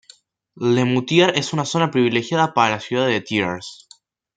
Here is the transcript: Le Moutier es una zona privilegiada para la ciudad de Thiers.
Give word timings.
Le 0.55 0.83
Moutier 0.83 1.29
es 1.37 1.53
una 1.53 1.63
zona 1.63 1.91
privilegiada 1.91 2.55
para 2.55 2.71
la 2.71 2.79
ciudad 2.79 3.05
de 3.05 3.21
Thiers. 3.21 3.87